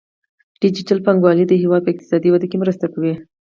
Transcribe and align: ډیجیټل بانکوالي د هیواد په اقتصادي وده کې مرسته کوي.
ډیجیټل 0.61 0.97
بانکوالي 1.05 1.45
د 1.47 1.53
هیواد 1.61 1.81
په 1.83 1.91
اقتصادي 1.93 2.29
وده 2.31 2.45
کې 2.49 2.61
مرسته 2.63 2.85
کوي. 2.93 3.13